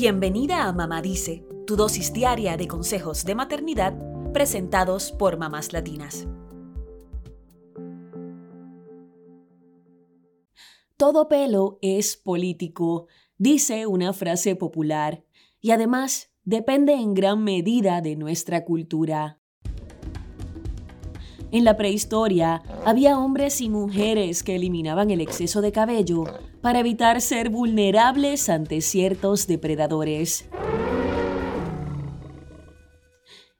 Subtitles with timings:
[0.00, 3.98] Bienvenida a Mamá Dice, tu dosis diaria de consejos de maternidad
[4.32, 6.28] presentados por mamás latinas.
[10.96, 13.08] Todo pelo es político,
[13.38, 15.24] dice una frase popular,
[15.60, 19.40] y además depende en gran medida de nuestra cultura.
[21.50, 26.24] En la prehistoria había hombres y mujeres que eliminaban el exceso de cabello
[26.60, 30.48] para evitar ser vulnerables ante ciertos depredadores.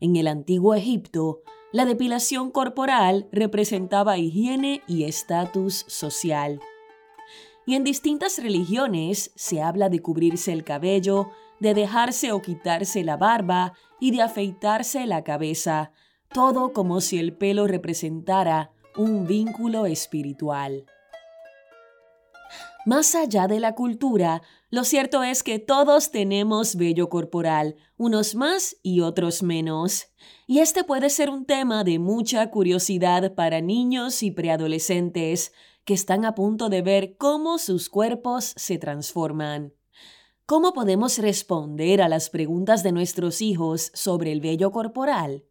[0.00, 1.40] En el antiguo Egipto,
[1.72, 6.60] la depilación corporal representaba higiene y estatus social.
[7.66, 13.16] Y en distintas religiones se habla de cubrirse el cabello, de dejarse o quitarse la
[13.16, 15.92] barba y de afeitarse la cabeza,
[16.32, 20.84] todo como si el pelo representara un vínculo espiritual.
[22.86, 28.76] Más allá de la cultura, lo cierto es que todos tenemos vello corporal, unos más
[28.82, 30.06] y otros menos.
[30.46, 35.52] Y este puede ser un tema de mucha curiosidad para niños y preadolescentes
[35.84, 39.74] que están a punto de ver cómo sus cuerpos se transforman.
[40.46, 45.44] ¿Cómo podemos responder a las preguntas de nuestros hijos sobre el vello corporal?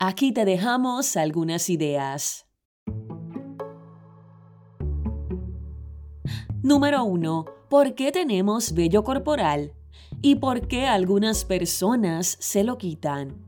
[0.00, 2.46] Aquí te dejamos algunas ideas.
[6.62, 7.44] Número 1.
[7.68, 9.72] ¿Por qué tenemos vello corporal?
[10.22, 13.44] ¿Y por qué algunas personas se lo quitan?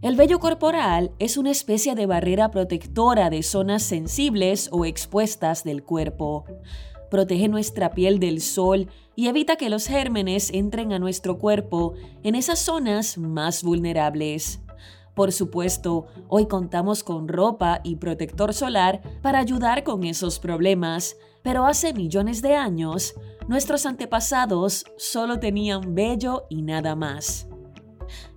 [0.00, 5.84] El vello corporal es una especie de barrera protectora de zonas sensibles o expuestas del
[5.84, 6.46] cuerpo.
[7.10, 12.36] Protege nuestra piel del sol y evita que los gérmenes entren a nuestro cuerpo en
[12.36, 14.62] esas zonas más vulnerables.
[15.18, 21.66] Por supuesto, hoy contamos con ropa y protector solar para ayudar con esos problemas, pero
[21.66, 23.14] hace millones de años,
[23.48, 27.48] nuestros antepasados solo tenían vello y nada más.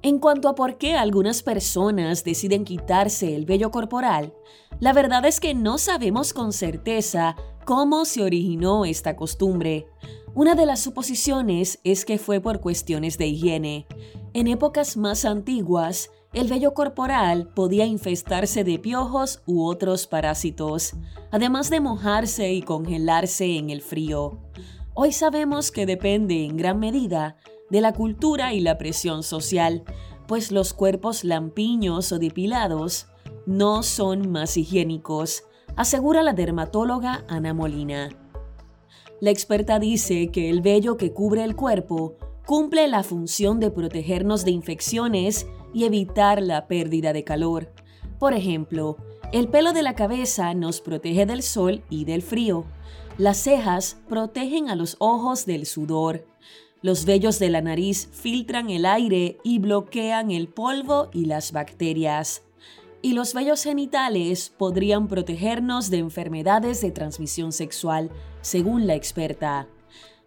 [0.02, 4.34] En cuanto a por qué algunas personas deciden quitarse el vello corporal,
[4.80, 9.86] la verdad es que no sabemos con certeza cómo se originó esta costumbre.
[10.34, 13.86] Una de las suposiciones es que fue por cuestiones de higiene.
[14.34, 20.94] En épocas más antiguas, el vello corporal podía infestarse de piojos u otros parásitos,
[21.32, 24.40] además de mojarse y congelarse en el frío.
[24.94, 27.36] Hoy sabemos que depende en gran medida
[27.70, 29.84] de la cultura y la presión social,
[30.28, 33.08] pues los cuerpos lampiños o depilados
[33.46, 35.44] no son más higiénicos,
[35.76, 38.10] asegura la dermatóloga Ana Molina.
[39.20, 42.16] La experta dice que el vello que cubre el cuerpo
[42.46, 47.72] cumple la función de protegernos de infecciones y evitar la pérdida de calor.
[48.20, 48.98] Por ejemplo,
[49.32, 52.66] el pelo de la cabeza nos protege del sol y del frío.
[53.18, 56.28] Las cejas protegen a los ojos del sudor.
[56.82, 62.44] Los vellos de la nariz filtran el aire y bloquean el polvo y las bacterias.
[63.02, 69.68] Y los vellos genitales podrían protegernos de enfermedades de transmisión sexual, según la experta.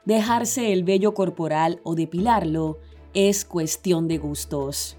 [0.04, 2.78] Dejarse el vello corporal o depilarlo
[3.14, 4.98] es cuestión de gustos.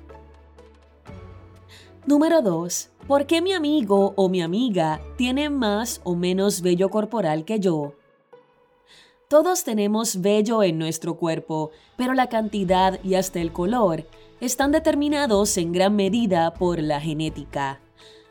[2.08, 2.90] Número 2.
[3.08, 7.94] ¿Por qué mi amigo o mi amiga tiene más o menos vello corporal que yo?
[9.28, 14.08] Todos tenemos vello en nuestro cuerpo, pero la cantidad y hasta el color
[14.42, 17.80] están determinados en gran medida por la genética.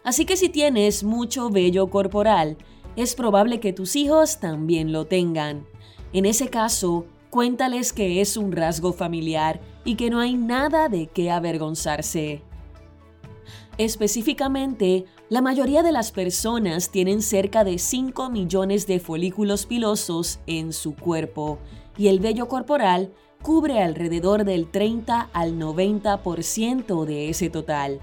[0.02, 2.56] Así que si tienes mucho vello corporal,
[2.96, 5.66] es probable que tus hijos también lo tengan.
[6.14, 11.08] En ese caso, cuéntales que es un rasgo familiar y que no hay nada de
[11.08, 12.40] qué avergonzarse.
[13.78, 20.72] Específicamente, la mayoría de las personas tienen cerca de 5 millones de folículos pilosos en
[20.72, 21.58] su cuerpo
[21.98, 27.98] y el vello corporal cubre alrededor del 30 al 90% de ese total.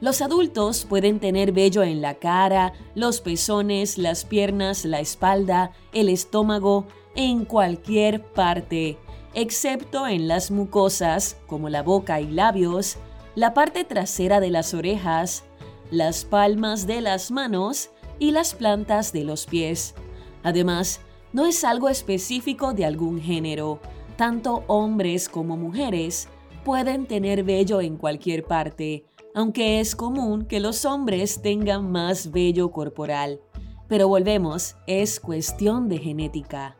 [0.00, 6.08] Los adultos pueden tener vello en la cara, los pezones, las piernas, la espalda, el
[6.08, 8.98] estómago, en cualquier parte,
[9.34, 12.96] excepto en las mucosas como la boca y labios,
[13.34, 15.44] la parte trasera de las orejas,
[15.90, 19.94] las palmas de las manos y las plantas de los pies.
[20.42, 21.00] Además,
[21.32, 23.80] no es algo específico de algún género.
[24.16, 26.28] Tanto hombres como mujeres
[26.64, 32.70] pueden tener vello en cualquier parte, aunque es común que los hombres tengan más vello
[32.70, 33.40] corporal.
[33.88, 36.76] Pero volvemos, es cuestión de genética.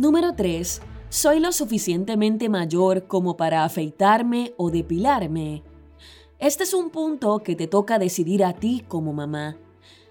[0.00, 0.80] Número 3
[1.10, 5.62] ¿Soy lo suficientemente mayor como para afeitarme o depilarme?
[6.38, 9.58] Este es un punto que te toca decidir a ti como mamá.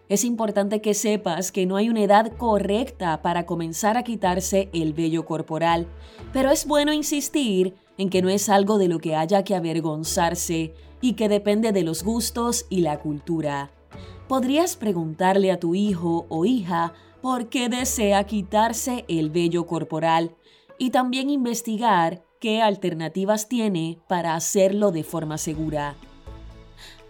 [0.07, 4.93] Es importante que sepas que no hay una edad correcta para comenzar a quitarse el
[4.93, 5.87] vello corporal,
[6.33, 10.75] pero es bueno insistir en que no es algo de lo que haya que avergonzarse
[11.01, 13.71] y que depende de los gustos y la cultura.
[14.27, 20.35] Podrías preguntarle a tu hijo o hija por qué desea quitarse el vello corporal
[20.77, 25.95] y también investigar qué alternativas tiene para hacerlo de forma segura.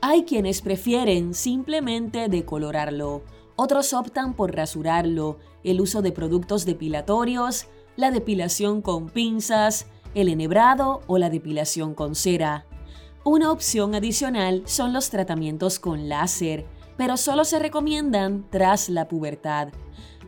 [0.01, 3.21] Hay quienes prefieren simplemente decolorarlo,
[3.55, 7.67] otros optan por rasurarlo, el uso de productos depilatorios,
[7.97, 12.65] la depilación con pinzas, el enhebrado o la depilación con cera.
[13.25, 16.65] Una opción adicional son los tratamientos con láser,
[16.99, 19.69] pero solo se recomiendan tras la pubertad.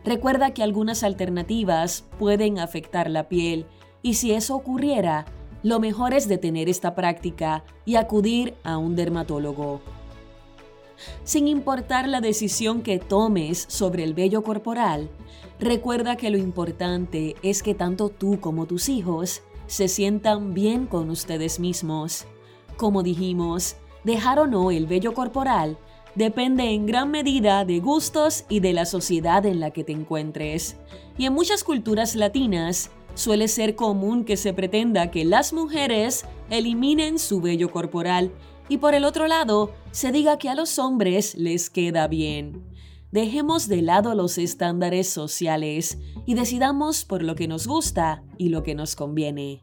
[0.06, 3.66] Recuerda que algunas alternativas pueden afectar la piel
[4.00, 5.26] y si eso ocurriera,
[5.62, 9.82] lo mejor es detener esta práctica y acudir a un dermatólogo.
[11.24, 15.10] Sin importar la decisión que tomes sobre el vello corporal,
[15.60, 21.10] recuerda que lo importante es que tanto tú como tus hijos se sientan bien con
[21.10, 22.24] ustedes mismos.
[22.78, 25.76] Como dijimos, dejar o no el vello corporal
[26.14, 30.76] depende en gran medida de gustos y de la sociedad en la que te encuentres.
[31.18, 37.18] Y en muchas culturas latinas, Suele ser común que se pretenda que las mujeres eliminen
[37.18, 38.32] su vello corporal
[38.68, 42.64] y por el otro lado se diga que a los hombres les queda bien.
[43.10, 48.62] Dejemos de lado los estándares sociales y decidamos por lo que nos gusta y lo
[48.62, 49.62] que nos conviene.